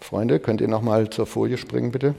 [0.00, 2.14] Freunde, könnt ihr noch mal zur Folie springen, bitte?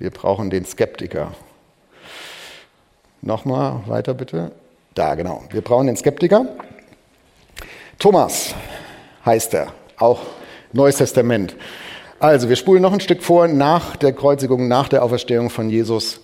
[0.00, 1.32] Wir brauchen den Skeptiker.
[3.20, 4.52] Nochmal weiter bitte.
[4.94, 5.42] Da, genau.
[5.50, 6.46] Wir brauchen den Skeptiker.
[7.98, 8.54] Thomas
[9.26, 10.20] heißt er, auch
[10.72, 11.56] Neues Testament.
[12.20, 16.20] Also, wir spulen noch ein Stück vor, nach der Kreuzigung, nach der Auferstehung von Jesus.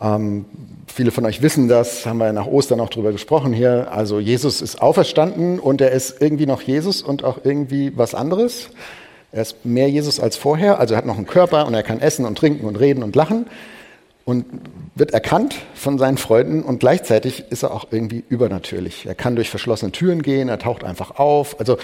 [0.00, 0.46] Ähm,
[0.88, 3.92] viele von euch wissen das, haben wir nach Ostern auch drüber gesprochen hier.
[3.92, 8.70] Also, Jesus ist auferstanden und er ist irgendwie noch Jesus und auch irgendwie was anderes.
[9.32, 12.00] Er ist mehr Jesus als vorher, also er hat noch einen Körper und er kann
[12.00, 13.46] essen und trinken und reden und lachen
[14.26, 14.44] und
[14.94, 19.06] wird erkannt von seinen Freunden und gleichzeitig ist er auch irgendwie übernatürlich.
[19.06, 21.58] Er kann durch verschlossene Türen gehen, er taucht einfach auf.
[21.58, 21.78] Also,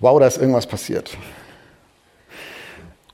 [0.00, 1.16] wow, da ist irgendwas passiert.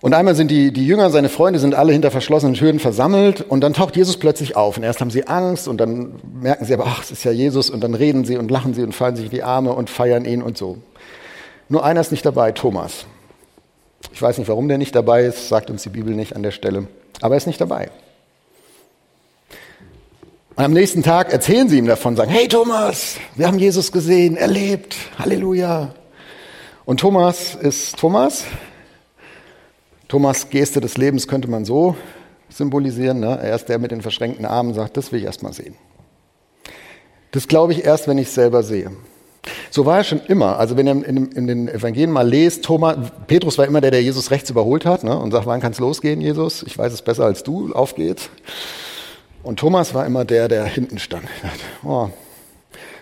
[0.00, 3.60] Und einmal sind die, die Jünger, seine Freunde, sind alle hinter verschlossenen Türen versammelt und
[3.60, 4.76] dann taucht Jesus plötzlich auf.
[4.76, 7.70] Und erst haben sie Angst und dann merken sie aber, ach, es ist ja Jesus
[7.70, 10.24] und dann reden sie und lachen sie und fallen sich in die Arme und feiern
[10.24, 10.78] ihn und so.
[11.68, 13.06] Nur einer ist nicht dabei, Thomas.
[14.14, 16.52] Ich weiß nicht, warum der nicht dabei ist, sagt uns die Bibel nicht an der
[16.52, 16.86] Stelle,
[17.20, 17.90] aber er ist nicht dabei.
[20.54, 24.36] Und am nächsten Tag erzählen sie ihm davon, sagen, hey Thomas, wir haben Jesus gesehen,
[24.36, 25.92] erlebt, Halleluja.
[26.84, 28.44] Und Thomas ist Thomas.
[30.06, 31.96] Thomas Geste des Lebens könnte man so
[32.50, 33.18] symbolisieren.
[33.18, 33.36] Ne?
[33.42, 35.74] Er ist der mit den verschränkten Armen, sagt, das will ich erst mal sehen.
[37.32, 38.92] Das glaube ich erst, wenn ich es selber sehe.
[39.70, 40.58] So war er schon immer.
[40.58, 44.02] Also wenn ihr in, in, den Evangelien mal lest, Thomas, Petrus war immer der, der
[44.02, 45.18] Jesus rechts überholt hat ne?
[45.18, 46.62] und sagt, wann kann es losgehen, Jesus?
[46.62, 48.30] Ich weiß es besser als du, auf geht's.
[49.42, 51.24] Und Thomas war immer der, der hinten stand.
[51.84, 52.08] Oh,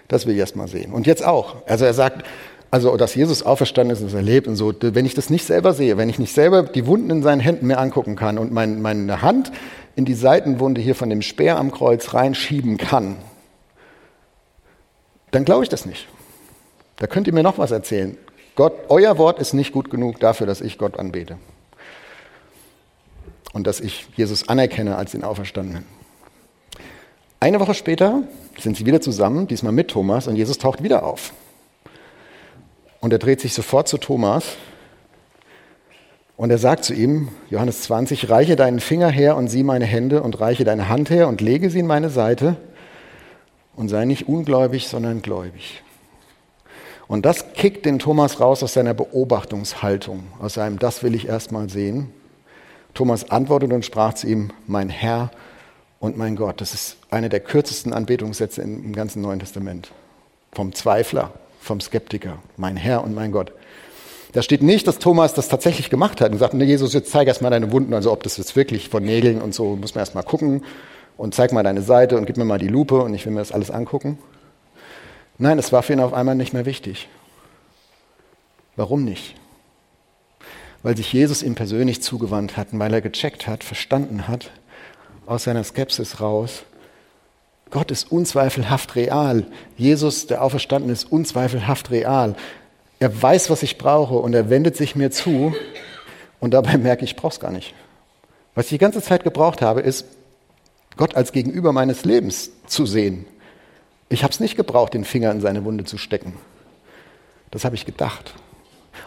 [0.09, 0.93] das will ich erst mal sehen.
[0.93, 1.57] Und jetzt auch.
[1.67, 2.27] Also er sagt,
[2.73, 5.99] also dass Jesus auferstanden ist und erlebt und so, wenn ich das nicht selber sehe,
[5.99, 9.23] wenn ich nicht selber die Wunden in seinen Händen mir angucken kann und mein, meine
[9.23, 9.53] Hand
[9.95, 13.17] in die Seitenwunde hier von dem Speer am Kreuz reinschieben kann,
[15.31, 16.09] dann glaube ich das nicht.
[16.97, 18.17] Da könnt ihr mir noch was erzählen.
[18.55, 21.39] Gott, euer Wort ist nicht gut genug dafür, dass ich Gott anbete.
[23.53, 25.87] Und dass ich Jesus anerkenne als den Auferstandenen.
[27.41, 28.23] Eine Woche später
[28.59, 31.33] sind sie wieder zusammen, diesmal mit Thomas, und Jesus taucht wieder auf.
[33.01, 34.45] Und er dreht sich sofort zu Thomas
[36.37, 40.23] und er sagt zu ihm, Johannes 20, reiche deinen Finger her und sieh meine Hände
[40.23, 42.57] und reiche deine Hand her und lege sie in meine Seite
[43.75, 45.83] und sei nicht ungläubig, sondern gläubig.
[47.13, 51.53] Und das kickt den Thomas raus aus seiner Beobachtungshaltung, aus seinem Das will ich erst
[51.53, 52.09] mal sehen.
[52.95, 55.31] Thomas antwortete und sprach zu ihm, mein Herr
[56.01, 56.63] und mein Gott.
[56.63, 59.91] Das ist einer der kürzesten Anbetungssätze im ganzen Neuen Testament.
[60.53, 63.53] Vom Zweifler, vom Skeptiker, mein Herr und mein Gott.
[64.33, 67.29] Da steht nicht, dass Thomas das tatsächlich gemacht hat und gesagt, nee, Jesus, jetzt zeig
[67.29, 70.01] erst mal deine Wunden, also ob das jetzt wirklich von Nägeln und so, muss man
[70.01, 70.63] erst mal gucken
[71.19, 73.41] und zeig mal deine Seite und gib mir mal die Lupe und ich will mir
[73.41, 74.17] das alles angucken.
[75.39, 77.09] Nein, es war für ihn auf einmal nicht mehr wichtig.
[78.77, 79.35] Warum nicht?
[80.83, 84.51] Weil sich Jesus ihm persönlich zugewandt hat und weil er gecheckt hat, verstanden hat,
[85.27, 86.65] aus seiner Skepsis raus,
[87.71, 89.47] Gott ist unzweifelhaft real.
[89.77, 92.37] Jesus, der Auferstandene, ist unzweifelhaft real.
[92.99, 95.55] Er weiß, was ich brauche und er wendet sich mir zu
[96.39, 97.75] und dabei merke ich, ich brauche es gar nicht.
[98.55, 100.05] Was ich die ganze Zeit gebraucht habe, ist,
[100.97, 103.25] Gott als Gegenüber meines Lebens zu sehen.
[104.13, 106.35] Ich habe es nicht gebraucht, den Finger in seine Wunde zu stecken.
[107.51, 108.35] Das habe ich gedacht.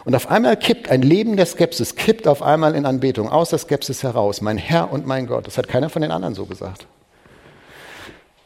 [0.04, 3.60] Und auf einmal kippt ein Leben der Skepsis, kippt auf einmal in Anbetung, aus der
[3.60, 5.46] Skepsis heraus, mein Herr und mein Gott.
[5.46, 6.86] Das hat keiner von den anderen so gesagt.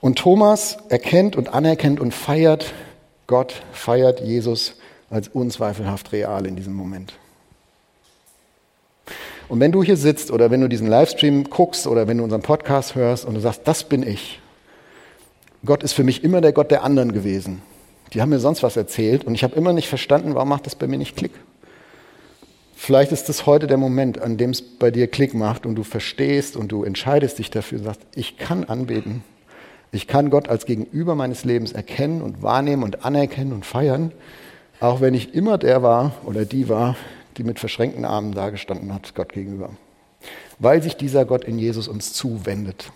[0.03, 2.75] Und Thomas erkennt und anerkennt und feiert
[3.27, 4.75] Gott, feiert Jesus
[5.09, 7.15] als unzweifelhaft real in diesem Moment.
[9.49, 12.43] Und wenn du hier sitzt oder wenn du diesen Livestream guckst oder wenn du unseren
[12.43, 14.41] Podcast hörst und du sagst, das bin ich.
[15.65, 17.63] Gott ist für mich immer der Gott der anderen gewesen.
[18.13, 20.75] Die haben mir sonst was erzählt und ich habe immer nicht verstanden, warum macht das
[20.75, 21.33] bei mir nicht Klick.
[22.75, 25.83] Vielleicht ist das heute der Moment, an dem es bei dir Klick macht und du
[25.83, 29.23] verstehst und du entscheidest dich dafür und sagst, ich kann anbeten.
[29.93, 34.13] Ich kann Gott als Gegenüber meines Lebens erkennen und wahrnehmen und anerkennen und feiern.
[34.81, 36.97] Auch wenn ich immer der war oder die war,
[37.37, 39.71] die mit verschränkten Armen dagestanden hat, Gott gegenüber.
[40.59, 42.91] Weil sich dieser Gott in Jesus uns zuwendet.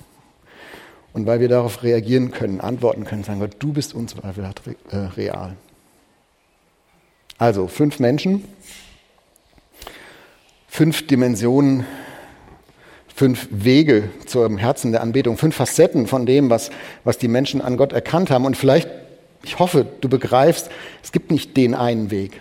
[1.15, 5.57] Und weil wir darauf reagieren können, antworten können, sagen, Gott, du bist unzweifelhaft äh, real.
[7.39, 8.45] Also fünf Menschen,
[10.69, 11.87] fünf Dimensionen,
[13.15, 16.71] fünf Wege zum Herzen der Anbetung, fünf Facetten von dem, was,
[17.05, 18.45] was die Menschen an Gott erkannt haben.
[18.45, 18.91] Und vielleicht
[19.45, 20.71] ich hoffe, du begreifst,
[21.03, 22.41] es gibt nicht den einen Weg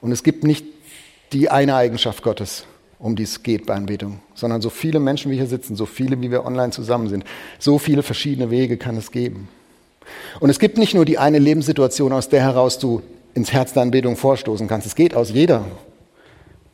[0.00, 0.66] und es gibt nicht
[1.32, 2.64] die eine Eigenschaft Gottes,
[3.02, 6.20] um die es geht bei Anbetung, sondern so viele Menschen wie hier sitzen, so viele
[6.22, 7.24] wie wir online zusammen sind,
[7.58, 9.48] so viele verschiedene Wege kann es geben.
[10.40, 13.02] Und es gibt nicht nur die eine Lebenssituation, aus der heraus du
[13.34, 14.86] ins Herz der Anbetung vorstoßen kannst.
[14.86, 15.64] Es geht aus jeder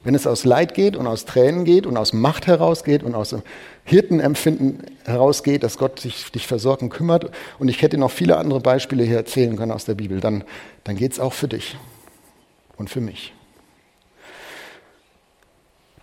[0.05, 3.35] wenn es aus Leid geht und aus Tränen geht und aus Macht herausgeht und aus
[3.85, 8.61] Hirtenempfinden herausgeht, dass Gott sich dich versorgt und kümmert, und ich hätte noch viele andere
[8.61, 10.45] Beispiele hier erzählen können aus der Bibel, dann,
[10.85, 11.77] dann geht es auch für dich
[12.77, 13.35] und für mich.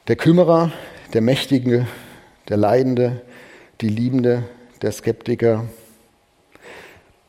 [0.07, 0.71] Der Kümmerer,
[1.13, 1.87] der Mächtige,
[2.47, 3.23] der Leidende,
[3.81, 4.43] die Liebende,
[4.83, 5.65] der Skeptiker.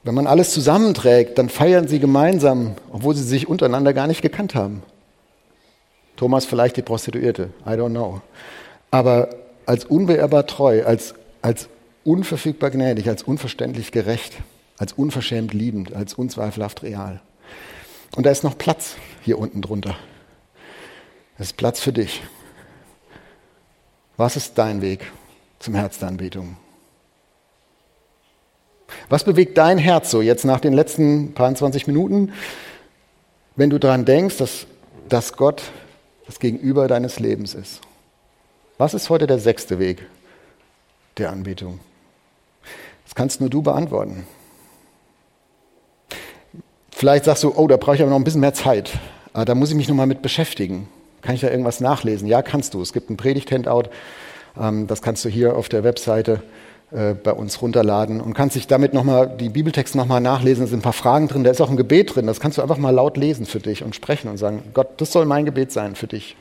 [0.02, 4.54] Wenn man alles zusammenträgt, dann feiern sie gemeinsam, obwohl sie sich untereinander gar nicht gekannt
[4.54, 4.82] haben.
[6.16, 8.20] Thomas vielleicht die Prostituierte, I don't know.
[8.90, 9.30] Aber
[9.64, 11.70] als unbeirrbar treu, als, als
[12.04, 14.34] unverfügbar gnädig, als unverständlich gerecht,
[14.76, 17.22] als unverschämt liebend, als unzweifelhaft real.
[18.16, 19.96] Und da ist noch Platz hier unten drunter.
[21.38, 22.22] Es ist Platz für dich.
[24.16, 25.10] Was ist dein Weg
[25.58, 26.56] zum Herz der Anbetung?
[29.08, 32.32] Was bewegt dein Herz so jetzt nach den letzten paar 20 Minuten,
[33.56, 34.66] wenn du daran denkst, dass,
[35.08, 35.62] dass Gott
[36.26, 37.80] das Gegenüber deines Lebens ist.
[38.78, 40.04] Was ist heute der sechste Weg
[41.16, 41.80] der Anbetung?
[43.04, 44.26] Das kannst nur du beantworten.
[46.90, 48.98] Vielleicht sagst du, oh, da brauche ich aber noch ein bisschen mehr Zeit.
[49.32, 50.88] Ah, da muss ich mich noch mal mit beschäftigen.
[51.26, 52.28] Kann ich da irgendwas nachlesen?
[52.28, 52.80] Ja, kannst du.
[52.80, 53.90] Es gibt ein Predigt-Handout.
[54.58, 56.40] Ähm, das kannst du hier auf der Webseite
[56.92, 60.64] äh, bei uns runterladen und kannst dich damit nochmal, die Bibeltexte nochmal nachlesen.
[60.64, 62.28] Da sind ein paar Fragen drin, da ist auch ein Gebet drin.
[62.28, 65.10] Das kannst du einfach mal laut lesen für dich und sprechen und sagen, Gott, das
[65.10, 66.36] soll mein Gebet sein für dich.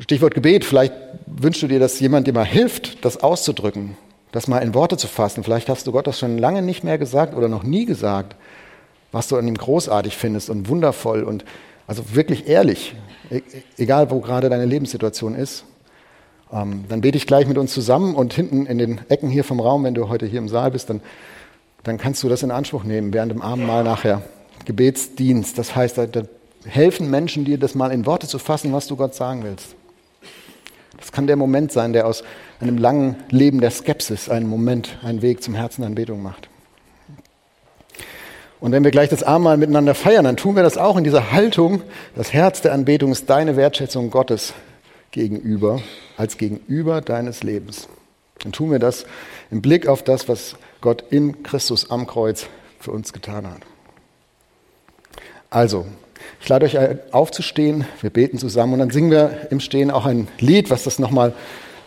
[0.00, 0.92] Stichwort Gebet, vielleicht
[1.26, 3.96] wünschst du dir, dass jemand dir mal hilft, das auszudrücken,
[4.32, 5.44] das mal in Worte zu fassen.
[5.44, 8.34] Vielleicht hast du Gott das schon lange nicht mehr gesagt oder noch nie gesagt,
[9.12, 11.44] was du an ihm großartig findest und wundervoll und
[11.86, 12.94] also wirklich ehrlich,
[13.30, 13.42] e-,
[13.76, 15.64] egal wo gerade deine Lebenssituation ist.
[16.52, 19.60] Ähm, dann bete ich gleich mit uns zusammen und hinten in den Ecken hier vom
[19.60, 21.00] Raum, wenn du heute hier im Saal bist, dann,
[21.82, 24.22] dann kannst du das in Anspruch nehmen während dem Abendmahl nachher.
[24.64, 26.22] Gebetsdienst, das heißt, da,
[26.64, 29.74] helfen Menschen dir, das mal in Worte zu fassen, was du Gott sagen willst.
[30.98, 32.24] Das kann der Moment sein, der aus
[32.60, 36.48] einem langen Leben der Skepsis einen Moment, einen Weg zum Herzen Anbetung macht.
[38.66, 41.30] Und wenn wir gleich das Abendmahl miteinander feiern, dann tun wir das auch in dieser
[41.30, 41.82] Haltung.
[42.16, 44.54] Das Herz der Anbetung ist deine Wertschätzung Gottes
[45.12, 45.80] gegenüber,
[46.16, 47.86] als gegenüber deines Lebens.
[48.40, 49.06] Dann tun wir das
[49.52, 52.48] im Blick auf das, was Gott in Christus am Kreuz
[52.80, 53.60] für uns getan hat.
[55.48, 55.86] Also,
[56.40, 56.76] ich lade euch
[57.12, 60.98] aufzustehen, wir beten zusammen und dann singen wir im Stehen auch ein Lied, was das
[60.98, 61.34] nochmal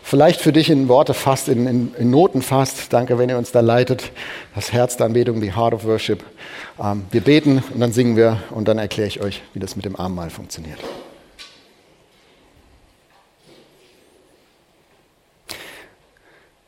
[0.10, 2.92] vielleicht für dich in Worte fasst, in, in, in, Noten fasst.
[2.92, 4.12] Danke, wenn ihr uns da leitet.
[4.56, 6.24] Das Herz der Anbetung, die Heart of Worship.
[6.82, 9.86] Ähm, wir beten und dann singen wir und dann erkläre ich euch, wie das mit
[9.86, 10.80] dem Abendmahl funktioniert.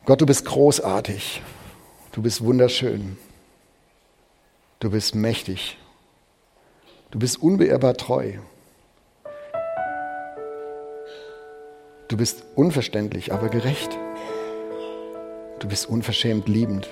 [0.04, 1.42] Gott, du bist großartig.
[2.12, 3.18] Du bist wunderschön.
[4.78, 5.78] Du bist mächtig.
[7.10, 8.34] Du bist unbeirrbar treu.
[12.12, 13.98] Du bist unverständlich, aber gerecht.
[15.60, 16.86] Du bist unverschämt liebend.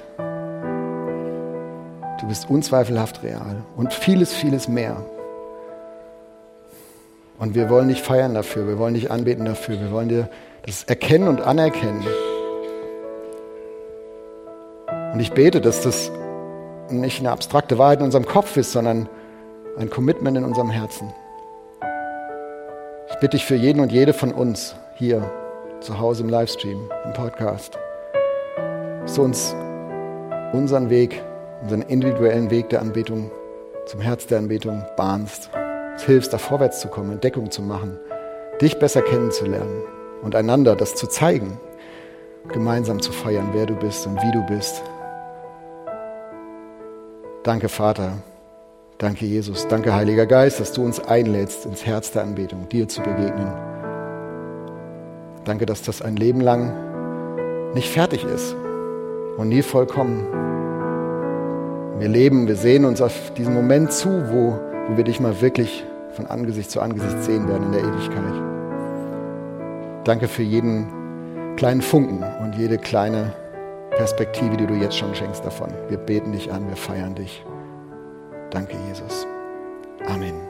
[2.18, 5.04] Du bist unzweifelhaft real und vieles, vieles mehr.
[7.38, 10.30] Und wir wollen dich feiern dafür, wir wollen dich anbeten dafür, wir wollen dir
[10.64, 12.02] das erkennen und anerkennen.
[15.12, 16.10] Und ich bete, dass das
[16.88, 19.06] nicht eine abstrakte Wahrheit in unserem Kopf ist, sondern
[19.76, 21.12] ein Commitment in unserem Herzen.
[23.10, 25.32] Ich bitte dich für jeden und jede von uns hier
[25.80, 27.78] zu Hause im Livestream, im Podcast,
[29.00, 29.56] dass du uns
[30.52, 31.22] unseren Weg,
[31.62, 33.30] unseren individuellen Weg der Anbetung
[33.86, 35.48] zum Herz der Anbetung bahnst.
[35.92, 37.98] Uns hilfst, da vorwärts zu kommen, Entdeckung zu machen,
[38.60, 39.84] dich besser kennenzulernen
[40.22, 41.58] und einander das zu zeigen,
[42.48, 44.82] gemeinsam zu feiern, wer du bist und wie du bist.
[47.42, 48.18] Danke, Vater.
[48.98, 49.66] Danke, Jesus.
[49.66, 53.69] Danke, Heiliger Geist, dass du uns einlädst, ins Herz der Anbetung, dir zu begegnen.
[55.44, 58.54] Danke, dass das ein Leben lang nicht fertig ist
[59.36, 60.26] und nie vollkommen.
[61.98, 65.84] Wir leben, wir sehen uns auf diesen Moment zu, wo, wo wir dich mal wirklich
[66.12, 68.42] von Angesicht zu Angesicht sehen werden in der Ewigkeit.
[70.04, 70.86] Danke für jeden
[71.56, 73.32] kleinen Funken und jede kleine
[73.90, 75.68] Perspektive, die du jetzt schon schenkst davon.
[75.88, 77.44] Wir beten dich an, wir feiern dich.
[78.50, 79.26] Danke, Jesus.
[80.06, 80.49] Amen.